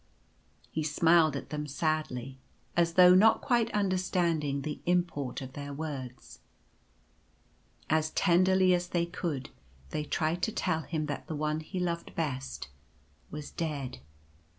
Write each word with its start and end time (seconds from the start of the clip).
He 0.71 0.81
smiled 0.81 1.35
at 1.35 1.51
them 1.51 1.67
sadly,' 1.67 2.39
as 2.75 2.93
though 2.93 3.13
not 3.13 3.39
quite 3.39 3.71
understanding 3.71 4.63
the 4.63 4.79
import 4.87 5.41
of 5.43 5.53
their 5.53 5.75
words. 5.75 6.39
As 7.87 8.09
tenderly 8.09 8.73
as 8.73 8.87
they 8.87 9.05
could 9.05 9.51
they 9.91 10.03
tried 10.05 10.41
to 10.41 10.51
tell 10.51 10.81
him 10.81 11.05
that 11.05 11.27
the 11.27 11.35
One 11.35 11.59
he 11.59 11.79
loved 11.79 12.15
best 12.15 12.67
was 13.29 13.51
dead. 13.51 13.99